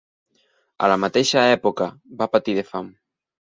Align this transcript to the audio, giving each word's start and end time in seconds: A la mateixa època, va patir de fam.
A 0.87 0.89
la 0.91 0.95
mateixa 1.03 1.45
època, 1.59 1.89
va 2.23 2.31
patir 2.39 2.59
de 2.63 2.67
fam. 2.73 2.93